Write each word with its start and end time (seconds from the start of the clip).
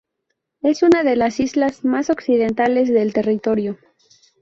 Es 0.63 0.81
una 0.81 1.03
de 1.03 1.15
las 1.15 1.39
islas 1.39 1.85
más 1.85 2.09
occidentales 2.09 2.89
del 2.89 3.13
Territorio. 3.13 3.77